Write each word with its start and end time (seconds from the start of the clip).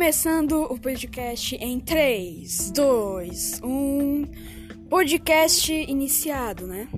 Começando 0.00 0.62
o 0.62 0.78
podcast 0.80 1.54
em 1.56 1.78
3, 1.78 2.70
2, 2.70 3.60
1. 3.62 4.24
Podcast 4.88 5.70
iniciado, 5.70 6.66
né? 6.66 6.88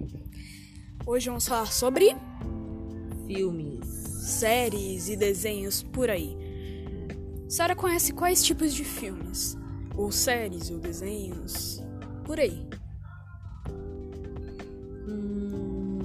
Hoje 1.05 1.29
vamos 1.29 1.49
falar 1.49 1.67
sobre 1.67 2.15
Filmes. 3.27 3.85
séries 3.89 5.09
e 5.09 5.17
desenhos 5.17 5.83
por 5.83 6.09
aí. 6.11 6.37
Sara 7.49 7.75
conhece 7.75 8.13
quais 8.13 8.41
tipos 8.45 8.73
de 8.73 8.85
filmes? 8.85 9.59
Ou 9.97 10.13
séries 10.13 10.71
ou 10.71 10.79
desenhos? 10.79 11.83
Por 12.25 12.39
aí. 12.39 12.65
Hum, 15.09 15.99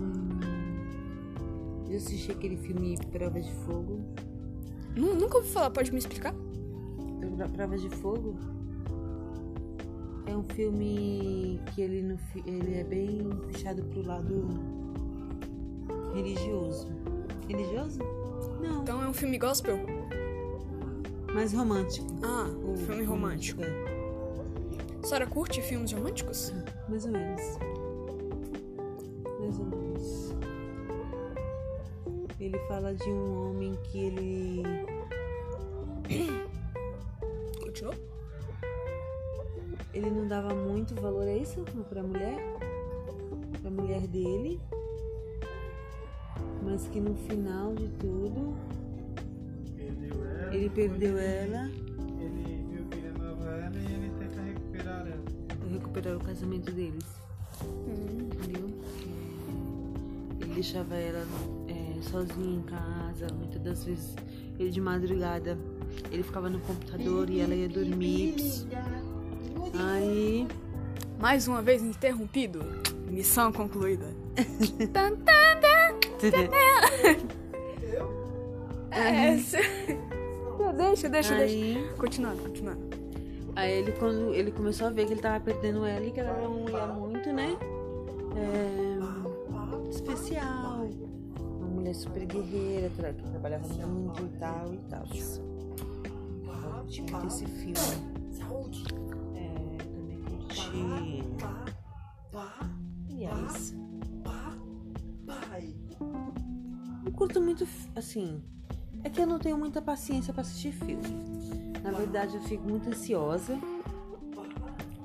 eu 1.91 1.95
assisti 1.95 2.31
aquele 2.31 2.57
filme 2.57 2.97
Prova 3.11 3.39
de 3.39 3.53
Fogo. 3.67 4.03
Nu- 4.95 5.13
Nunca 5.13 5.37
ouvi 5.37 5.49
falar, 5.51 5.69
pode 5.69 5.91
me 5.91 5.99
explicar? 5.99 6.33
Pro- 7.37 7.49
Prova 7.49 7.77
de 7.77 7.89
Fogo 7.89 8.35
é 10.25 10.35
um 10.35 10.43
filme 10.43 11.61
que 11.73 11.81
ele, 11.81 12.01
no, 12.01 12.17
ele 12.45 12.79
é 12.79 12.83
bem 12.83 13.29
puxado 13.51 13.83
pro 13.83 14.01
lado 14.05 14.47
religioso. 16.13 16.87
Religioso? 17.47 17.99
Não, 18.61 18.81
Então 18.81 19.01
é 19.03 19.07
um 19.07 19.13
filme 19.13 19.37
gospel? 19.37 19.77
mais 21.33 21.53
romântico. 21.53 22.07
Ah, 22.23 22.47
O 22.67 22.75
filme 22.77 23.03
romântico. 23.03 23.61
é, 23.61 23.67
Sara 25.03 25.27
curte 25.27 25.61
filmes 25.61 25.91
românticos? 25.91 26.51
mais 26.89 27.05
ou 27.05 27.11
menos. 27.11 27.41
Mais 29.39 29.59
ou 29.59 29.65
menos. 29.65 30.35
Ele 32.39 32.57
fala 32.67 32.93
de 32.95 33.09
um 33.09 33.49
homem 33.49 33.77
que 33.83 33.99
ele 33.99 34.63
Ele 39.93 40.09
não 40.09 40.27
dava 40.27 40.53
muito 40.53 40.95
valor 40.95 41.27
a 41.27 41.35
isso 41.35 41.63
pra 41.89 42.01
mulher, 42.01 42.37
pra 43.61 43.69
mulher 43.69 44.07
dele, 44.07 44.59
mas 46.63 46.87
que 46.87 46.99
no 46.99 47.15
final 47.15 47.73
de 47.75 47.87
tudo 47.89 48.55
ele 50.51 50.69
perdeu 50.69 51.17
ela. 51.17 51.69
Ele 52.19 52.65
viu 52.69 52.85
que 52.85 52.97
ele 52.97 53.07
amava 53.09 53.49
ela 53.51 53.75
e 53.75 53.93
ele 53.93 54.11
tenta 54.17 54.41
recuperar 54.41 55.07
ela. 55.07 55.23
recuperar 55.71 56.17
o 56.17 56.19
casamento 56.19 56.71
deles, 56.71 57.05
entendeu? 57.61 58.69
É, 60.39 60.43
Ele 60.43 60.53
deixava 60.55 60.95
ela 60.95 61.25
é, 61.67 62.01
sozinha 62.01 62.57
em 62.57 62.63
casa, 62.63 63.27
muitas 63.35 63.61
das 63.61 63.83
vezes 63.83 64.15
ele 64.59 64.71
de 64.71 64.81
madrugada 64.81 65.57
ele 66.11 66.23
ficava 66.23 66.49
no 66.49 66.59
computador 66.59 67.29
e 67.29 67.39
ela 67.39 67.53
ia 67.53 67.69
dormir. 67.69 68.35
Aí 69.73 70.47
Mais 71.19 71.47
uma 71.47 71.61
vez 71.61 71.81
interrompido. 71.83 72.59
Missão 73.09 73.51
concluída. 73.51 74.07
É, 78.89 79.37
Deixa, 80.75 81.07
deixa, 81.07 81.35
deixa. 81.35 81.93
Continuando, 81.97 82.41
continuando. 82.41 82.81
Aí 83.55 83.71
ele, 83.71 83.91
quando 83.93 84.33
ele 84.33 84.51
começou 84.51 84.87
a 84.87 84.89
ver 84.89 85.05
que 85.05 85.13
ele 85.13 85.21
tava 85.21 85.39
perdendo 85.39 85.85
ela 85.85 86.03
e 86.05 86.11
que 86.11 86.19
ela 86.19 86.29
era 86.31 86.47
uma 86.47 86.59
mulher 86.59 86.87
muito, 86.87 87.31
né? 87.31 87.57
é, 88.35 89.89
especial. 89.89 90.87
Uma 91.39 91.67
mulher 91.67 91.95
super 91.95 92.25
guerreira, 92.25 92.89
que 93.13 93.23
trabalhava 93.29 93.67
muito 93.87 94.23
e 94.23 94.39
tal 94.39 94.73
e 94.73 94.77
tal. 94.89 95.05
Eu 96.87 97.03
curti 97.03 97.11
muito 97.11 97.27
esse 97.27 97.45
filme. 97.45 97.73
É, 99.35 99.77
também 99.83 100.23
curti. 100.23 101.23
Aliás. 103.09 103.75
Eu 107.05 107.11
curto 107.11 107.41
muito, 107.41 107.67
assim. 107.95 108.41
É 109.03 109.09
que 109.09 109.19
eu 109.19 109.27
não 109.27 109.37
tenho 109.37 109.57
muita 109.57 109.81
paciência 109.81 110.33
pra 110.33 110.41
assistir 110.41 110.71
filme. 110.71 111.03
Na 111.83 111.91
verdade, 111.91 112.35
eu 112.35 112.41
fico 112.41 112.63
muito 112.63 112.89
ansiosa. 112.89 113.57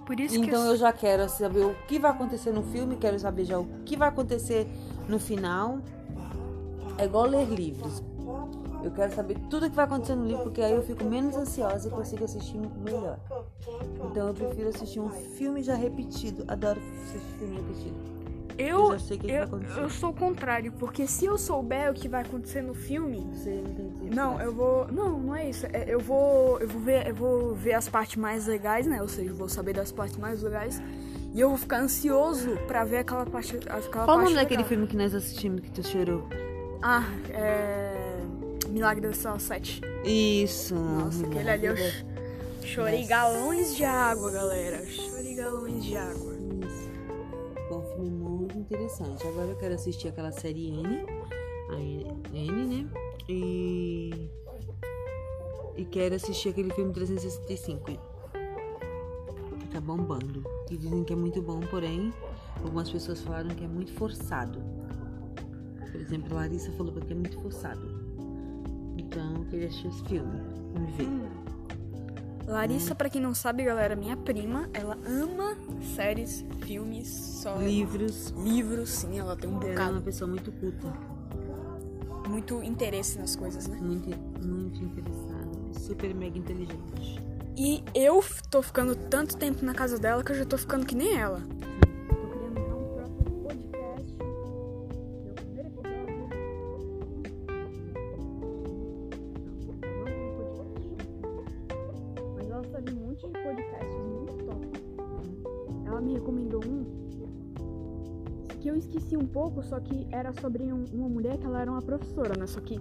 Por 0.06 0.18
isso 0.18 0.36
Então 0.36 0.64
que 0.64 0.68
eu 0.70 0.76
já 0.76 0.92
quero 0.92 1.28
saber 1.28 1.64
o 1.64 1.74
que 1.86 1.98
vai 1.98 2.10
acontecer 2.10 2.52
no 2.52 2.62
filme, 2.64 2.96
quero 2.96 3.18
saber 3.18 3.44
já 3.44 3.58
o 3.58 3.66
que 3.84 3.96
vai 3.96 4.08
acontecer 4.08 4.66
no 5.08 5.18
final. 5.18 5.80
É 6.98 7.04
igual 7.04 7.26
ler 7.26 7.48
livros. 7.48 8.02
Eu 8.84 8.90
quero 8.90 9.14
saber 9.14 9.36
tudo 9.50 9.68
que 9.70 9.76
vai 9.76 9.84
acontecer 9.84 10.14
no 10.14 10.26
livro, 10.26 10.42
porque 10.44 10.60
aí 10.60 10.72
eu 10.72 10.82
fico 10.82 11.04
menos 11.04 11.36
ansiosa 11.36 11.88
e 11.88 11.90
consigo 11.90 12.24
assistir 12.24 12.58
melhor. 12.84 13.18
Então 14.10 14.28
eu 14.28 14.34
prefiro 14.34 14.68
assistir 14.68 15.00
um 15.00 15.08
filme 15.10 15.62
já 15.62 15.74
repetido. 15.74 16.44
Adoro 16.48 16.80
assistir 16.80 17.20
filme 17.38 17.56
repetido. 17.56 17.94
eu, 18.58 18.78
eu 18.78 18.92
já 18.92 18.98
sei 18.98 19.16
o 19.16 19.20
que 19.20 19.26
que 19.26 19.32
eu, 19.32 19.38
vai 19.38 19.46
acontecer. 19.46 19.80
eu 19.80 19.90
sou 19.90 20.10
o 20.10 20.14
contrário, 20.14 20.72
porque 20.72 21.06
se 21.06 21.24
eu 21.26 21.38
souber 21.38 21.90
o 21.90 21.94
que 21.94 22.08
vai 22.08 22.22
acontecer 22.22 22.60
no 22.62 22.74
filme, 22.74 23.20
Você 23.32 23.62
não 24.14 24.40
eu 24.40 24.52
vou, 24.52 24.88
não, 24.88 25.18
não 25.18 25.34
é 25.36 25.48
isso. 25.48 25.66
É, 25.72 25.84
eu 25.88 26.00
vou, 26.00 26.58
eu 26.60 26.68
vou 26.68 26.80
ver, 26.80 27.06
eu 27.08 27.14
vou 27.14 27.54
ver 27.54 27.74
as 27.74 27.88
partes 27.88 28.16
mais 28.16 28.46
legais, 28.46 28.86
né? 28.86 29.00
Ou 29.00 29.08
seja, 29.08 29.30
eu 29.30 29.34
vou 29.36 29.48
saber 29.48 29.74
das 29.74 29.90
partes 29.92 30.16
mais 30.18 30.42
legais 30.42 30.82
e 31.32 31.40
eu 31.40 31.48
vou 31.48 31.56
ficar 31.56 31.80
ansioso 31.80 32.56
pra 32.66 32.84
ver 32.84 32.98
aquela 32.98 33.24
parte, 33.24 33.56
aquela 33.56 34.04
Qual 34.04 34.18
o 34.18 34.22
nome 34.22 34.34
daquele 34.34 34.58
legal. 34.58 34.68
filme 34.68 34.86
que 34.86 34.96
nós 34.96 35.14
assistimos 35.14 35.60
que 35.60 35.70
tu 35.70 35.82
chorou? 35.86 36.28
Ah, 36.82 37.04
é 37.30 37.91
Milagre 38.72 39.06
da 39.08 39.12
Sala 39.14 39.38
7. 39.38 39.80
Isso. 40.04 40.74
Nossa, 40.74 41.26
aquele 41.26 41.50
ali 41.50 41.66
eu 41.66 41.76
ch- 41.76 42.04
chorei 42.64 43.04
galões 43.06 43.76
de 43.76 43.84
água, 43.84 44.30
galera. 44.30 44.84
Chorei 44.86 45.34
galões 45.34 45.84
de 45.84 45.96
água. 45.96 46.32
Isso. 46.64 46.90
Foi 47.68 47.76
um 47.78 47.82
filme 47.94 48.10
muito 48.10 48.58
interessante. 48.58 49.26
Agora 49.26 49.48
eu 49.50 49.56
quero 49.56 49.74
assistir 49.74 50.08
aquela 50.08 50.32
série 50.32 50.68
N, 50.70 51.06
a 51.70 51.80
N, 51.80 52.82
né? 52.84 52.88
E. 53.28 54.30
E 55.76 55.84
quero 55.86 56.14
assistir 56.14 56.50
aquele 56.50 56.72
filme 56.72 56.92
365. 56.92 57.84
Que 59.60 59.66
tá 59.68 59.80
bombando. 59.80 60.42
E 60.70 60.76
dizem 60.76 61.04
que 61.04 61.12
é 61.12 61.16
muito 61.16 61.40
bom, 61.42 61.60
porém, 61.60 62.12
algumas 62.64 62.90
pessoas 62.90 63.20
falaram 63.20 63.48
que 63.50 63.64
é 63.64 63.68
muito 63.68 63.92
forçado. 63.94 64.58
Por 65.90 66.00
exemplo, 66.00 66.36
a 66.36 66.40
Larissa 66.40 66.72
falou 66.72 66.92
que 66.92 67.12
é 67.12 67.16
muito 67.16 67.38
forçado. 67.40 68.01
Então 68.96 69.34
eu 69.36 69.44
queria 69.46 69.68
assistir 69.68 69.88
esse 69.88 70.04
filme. 70.04 70.40
Vamos 70.74 70.94
ver. 70.96 71.08
Larissa, 72.46 72.94
pra 72.94 73.08
quem 73.08 73.20
não 73.22 73.34
sabe, 73.34 73.62
galera, 73.64 73.94
minha 73.96 74.16
prima, 74.16 74.68
ela 74.74 74.98
ama 75.06 75.56
séries, 75.94 76.44
filmes, 76.66 77.08
só 77.08 77.56
Livros. 77.56 78.30
livros, 78.36 78.90
sim, 78.90 79.18
ela 79.18 79.36
tem 79.36 79.48
um 79.48 79.54
Ela 79.56 79.64
é 79.66 79.68
bocado, 79.70 79.92
uma 79.92 80.00
pessoa 80.02 80.28
muito 80.28 80.50
culta. 80.52 80.92
muito 82.28 82.62
interesse 82.62 83.18
nas 83.18 83.36
coisas, 83.36 83.68
né? 83.68 83.78
Muito, 83.80 84.10
muito 84.44 84.82
interessada, 84.82 85.50
super 85.72 86.14
mega 86.14 86.36
inteligente. 86.36 87.22
E 87.56 87.82
eu 87.94 88.22
tô 88.50 88.60
ficando 88.60 88.96
tanto 88.96 89.36
tempo 89.36 89.64
na 89.64 89.72
casa 89.72 89.98
dela 89.98 90.22
que 90.24 90.32
eu 90.32 90.36
já 90.36 90.44
tô 90.44 90.58
ficando 90.58 90.84
que 90.84 90.94
nem 90.96 91.16
ela. 91.16 91.40
Me 106.02 106.14
recomendou 106.14 106.60
um 106.66 107.02
que 108.60 108.68
eu 108.68 108.76
esqueci 108.76 109.16
um 109.16 109.26
pouco, 109.26 109.60
só 109.60 109.80
que 109.80 110.06
era 110.12 110.32
sobre 110.34 110.72
um- 110.72 110.84
uma 110.92 111.08
mulher 111.08 111.36
que 111.36 111.44
ela 111.44 111.60
era 111.60 111.70
uma 111.70 111.82
professora, 111.82 112.38
né? 112.38 112.46
Só 112.46 112.60
que 112.60 112.78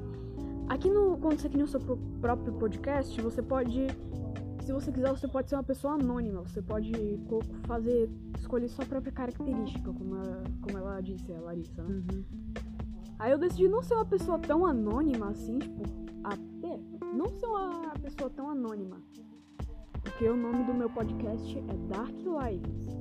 aqui 0.69 0.89
no 0.91 1.17
quando 1.17 1.39
você 1.39 1.49
cria 1.49 1.63
o 1.65 1.67
seu 1.67 1.79
próprio 2.21 2.53
podcast, 2.53 3.19
você 3.19 3.41
pode 3.41 3.87
se 4.63 4.71
você 4.71 4.91
quiser, 4.91 5.09
você 5.09 5.27
pode 5.27 5.49
ser 5.49 5.55
uma 5.55 5.63
pessoa 5.63 5.95
anônima. 5.95 6.41
Você 6.43 6.61
pode 6.61 6.91
fazer, 7.63 8.09
escolher 8.37 8.69
sua 8.69 8.85
própria 8.85 9.11
característica, 9.11 9.91
como 9.91 10.15
ela, 10.15 10.43
como 10.61 10.77
ela 10.77 11.01
disse, 11.01 11.33
a 11.33 11.39
Larissa, 11.39 11.81
né? 11.83 11.95
Uhum. 11.95 12.23
Aí 13.17 13.31
eu 13.31 13.37
decidi 13.37 13.67
não 13.67 13.81
ser 13.81 13.95
uma 13.95 14.05
pessoa 14.05 14.37
tão 14.39 14.65
anônima 14.65 15.29
assim, 15.29 15.59
tipo, 15.59 15.83
até 16.23 16.79
não 17.13 17.27
ser 17.39 17.47
uma 17.47 17.93
pessoa 18.01 18.29
tão 18.29 18.49
anônima. 18.49 18.97
Porque 20.21 20.33
o 20.33 20.37
nome 20.37 20.63
do 20.65 20.73
meu 20.75 20.87
podcast 20.87 21.57
é 21.57 21.95
Dark 21.95 22.13
Lives. 22.13 22.95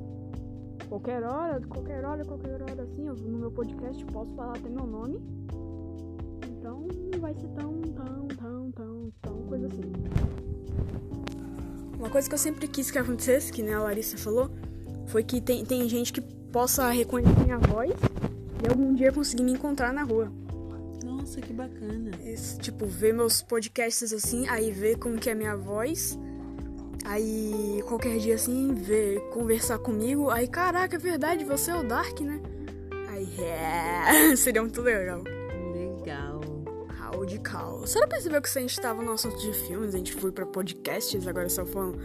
Qualquer 0.88 1.22
hora, 1.22 1.61
qualquer 1.69 2.02
hora, 2.02 2.25
qualquer 2.25 2.62
hora 2.62 2.82
assim, 2.82 3.08
eu, 3.08 3.14
no 3.14 3.38
meu 3.40 3.50
podcast 3.50 4.02
posso 4.06 4.34
falar 4.34 4.56
até 4.56 4.70
meu 4.70 4.87
nome. 4.87 5.20
Então 6.49 6.88
não 7.12 7.20
vai 7.20 7.34
ser 7.34 7.49
tão, 7.49 7.78
tão, 7.82 8.26
tão, 8.28 8.72
tão, 8.72 9.12
tão 9.20 9.37
coisa 9.43 9.67
assim. 9.67 9.82
Uma 11.99 12.08
coisa 12.08 12.26
que 12.26 12.34
eu 12.34 12.38
sempre 12.38 12.67
quis 12.67 12.90
que 12.90 12.96
acontecesse, 12.96 13.52
que 13.52 13.62
nem 13.62 13.75
a 13.75 13.82
Larissa 13.82 14.16
falou, 14.16 14.49
foi 15.08 15.23
que 15.23 15.43
tem, 15.43 15.62
tem 15.62 15.87
gente 15.90 16.14
que 16.14 16.23
possa 16.23 16.88
reconhecer 16.88 17.38
minha 17.44 17.58
voz 17.58 17.93
e 18.64 18.66
algum 18.66 18.94
dia 18.94 19.12
conseguir 19.12 19.43
me 19.43 19.52
encontrar 19.52 19.93
na 19.93 20.05
rua. 20.05 20.32
Nossa, 21.05 21.38
que 21.38 21.52
bacana. 21.52 22.12
Esse, 22.25 22.58
tipo, 22.58 22.87
ver 22.87 23.12
meus 23.12 23.43
podcasts 23.43 24.11
assim, 24.11 24.49
aí 24.49 24.73
ver 24.73 24.96
como 24.96 25.19
que 25.19 25.28
é 25.28 25.32
a 25.32 25.37
minha 25.37 25.55
voz. 25.55 26.19
Aí 27.11 27.83
qualquer 27.89 28.19
dia 28.19 28.37
assim, 28.37 28.73
ver, 28.73 29.19
conversar 29.31 29.81
comigo. 29.81 30.31
Aí, 30.31 30.47
caraca, 30.47 30.95
é 30.95 30.99
verdade, 30.99 31.45
você 31.45 31.73
é 31.73 31.75
o 31.75 31.83
Dark, 31.83 32.21
né? 32.21 32.41
Aí, 33.09 33.29
é, 33.41 34.35
seria 34.39 34.62
muito 34.62 34.81
legal. 34.81 35.21
Legal. 35.75 36.41
Raul 36.87 37.27
de 37.27 37.41
Cal. 37.41 37.81
Você 37.81 37.99
não 37.99 38.07
percebeu 38.07 38.41
que 38.41 38.49
se 38.49 38.61
a 38.61 38.62
gente 38.62 38.81
tava 38.81 39.03
no 39.03 39.11
assunto 39.11 39.37
de 39.39 39.53
filmes, 39.53 39.93
a 39.93 39.99
gente 39.99 40.12
foi 40.12 40.31
pra 40.31 40.47
podcasts, 40.47 41.27
agora 41.27 41.49
só 41.49 41.67
falando 41.67 41.99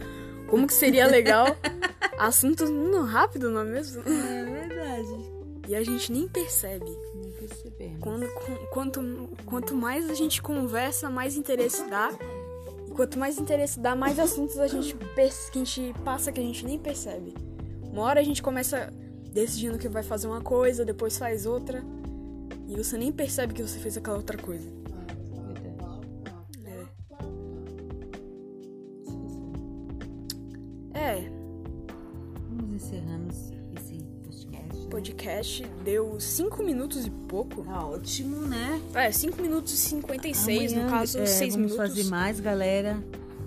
como 0.48 0.66
que 0.66 0.74
seria 0.74 1.06
legal 1.06 1.56
assuntos 2.18 2.68
não, 2.68 3.04
rápido, 3.04 3.48
não 3.48 3.60
é 3.60 3.64
mesmo? 3.64 4.02
É 4.02 4.44
verdade. 4.44 5.36
E 5.68 5.76
a 5.76 5.84
gente 5.84 6.10
nem 6.10 6.26
percebe. 6.26 6.90
Não 7.14 7.30
percebemos. 7.30 8.00
Quando, 8.00 8.28
quanto, 8.70 9.30
quanto 9.44 9.74
mais 9.76 10.10
a 10.10 10.14
gente 10.14 10.42
conversa, 10.42 11.08
mais 11.08 11.36
interesse 11.36 11.88
dá. 11.88 12.10
Quanto 12.96 13.18
mais 13.18 13.38
interesse 13.38 13.78
dá, 13.78 13.94
mais 13.94 14.18
assuntos 14.18 14.58
a 14.58 14.66
gente, 14.66 14.96
que 14.96 15.58
a 15.58 15.64
gente 15.64 15.94
passa 16.02 16.32
que 16.32 16.40
a 16.40 16.42
gente 16.42 16.64
nem 16.64 16.78
percebe. 16.78 17.34
Uma 17.92 18.04
hora 18.04 18.20
a 18.20 18.22
gente 18.22 18.42
começa 18.42 18.90
decidindo 19.34 19.76
que 19.76 19.86
vai 19.86 20.02
fazer 20.02 20.26
uma 20.26 20.40
coisa, 20.40 20.82
depois 20.82 21.18
faz 21.18 21.44
outra. 21.44 21.84
E 22.66 22.74
você 22.74 22.96
nem 22.96 23.12
percebe 23.12 23.52
que 23.52 23.62
você 23.62 23.78
fez 23.78 23.98
aquela 23.98 24.16
outra 24.16 24.38
coisa. 24.38 24.66
Podcast 35.46 35.64
deu 35.84 36.18
5 36.18 36.62
minutos 36.62 37.06
e 37.06 37.10
pouco. 37.10 37.62
Tá 37.62 37.86
ótimo, 37.86 38.36
né? 38.42 38.80
É, 38.94 39.10
5 39.10 39.40
minutos 39.40 39.72
e 39.72 39.76
56, 39.76 40.72
no 40.72 40.80
Amanhã, 40.80 40.90
caso, 40.90 41.18
é, 41.18 41.26
6 41.26 41.54
vamos 41.54 41.72
minutos. 41.72 41.76
fazer 41.96 42.10
mais, 42.10 42.40
galera. 42.40 42.98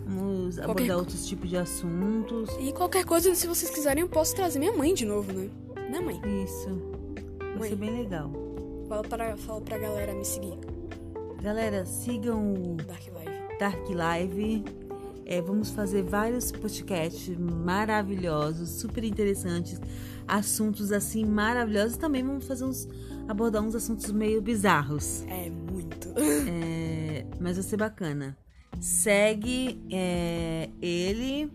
Vamos 0.06 0.56
Qualquer 0.56 0.72
abordar 0.72 0.98
outros 0.98 1.28
tipos 1.28 1.50
de 1.50 1.58
assuntos. 1.58 2.50
E 2.60 2.72
qualquer 2.74 3.06
coisa, 3.06 3.34
se 3.36 3.46
vocês 3.46 3.70
quiserem, 3.70 4.02
eu 4.02 4.10
posso 4.10 4.36
trazer 4.36 4.58
minha 4.60 4.74
mãe 4.74 4.94
de 4.94 5.06
novo, 5.06 5.32
né? 5.32 5.50
Né, 5.90 6.00
mãe? 6.00 6.20
Isso. 6.44 6.70
Vai 7.40 7.58
Mãe. 7.60 7.70
ser 7.70 7.76
bem 7.76 7.98
legal. 8.02 8.32
Fala 8.88 9.04
pra, 9.04 9.38
fala 9.38 9.62
pra 9.62 9.78
galera 9.78 10.14
me 10.14 10.26
seguir. 10.26 10.58
Galera, 11.42 11.86
sigam 11.86 12.54
o 12.54 12.76
Dark 12.76 13.04
Live. 13.14 13.58
Dark 13.60 13.90
Live. 13.90 14.64
É, 15.32 15.40
vamos 15.44 15.70
fazer 15.70 16.02
vários 16.02 16.52
podcasts 16.52 17.38
maravilhosos, 17.38 18.68
super 18.82 19.04
interessantes, 19.04 19.80
assuntos 20.28 20.92
assim 20.92 21.24
maravilhosos. 21.24 21.98
Também 21.98 22.24
vamos 22.24 22.48
fazer 22.48 22.66
uns 22.66 22.88
abordar 23.28 23.62
uns 23.62 23.76
assuntos 23.76 24.12
meio 24.12 24.42
bizarros. 24.42 25.22
É 25.28 25.48
muito. 25.52 26.10
É, 26.18 27.28
mas 27.40 27.58
vai 27.58 27.64
ser 27.64 27.78
bacana. 27.78 28.36
Segue 28.82 29.80
é, 29.92 30.68
ele. 30.82 31.52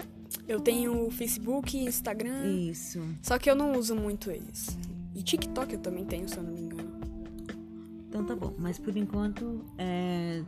Eu 0.47 0.61
tenho 0.61 1.11
Facebook, 1.11 1.77
Instagram, 1.77 2.47
Isso. 2.47 3.03
só 3.23 3.39
que 3.41 3.51
eu 3.51 3.57
não 3.57 3.77
uso 3.77 3.97
muito 3.97 4.31
eles. 4.31 4.79
E 5.17 5.23
TikTok 5.23 5.75
eu 5.75 5.81
também 5.81 6.05
tenho, 6.05 6.29
se 6.29 6.37
eu 6.37 6.45
não 6.45 6.53
me 6.53 6.61
engano. 6.61 6.93
Então 8.09 8.25
tá 8.25 8.37
bom. 8.37 8.55
Mas 8.57 8.79
por 8.79 8.97
enquanto, 8.97 9.65
é, 9.77 10.45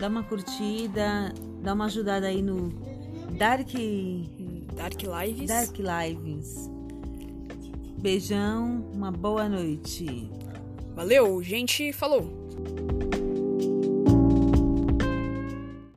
dá 0.00 0.08
uma 0.08 0.22
curtida, 0.22 1.32
dá 1.62 1.74
uma 1.74 1.84
ajudada 1.84 2.26
aí 2.26 2.40
no 2.40 2.70
Dark, 3.36 3.68
Dark 4.74 5.02
Lives. 5.02 5.46
Dark 5.46 5.76
Lives. 5.78 6.70
Beijão, 8.00 8.90
uma 8.94 9.12
boa 9.12 9.46
noite. 9.46 10.30
Valeu, 10.94 11.42
gente. 11.42 11.92
Falou. 11.92 12.32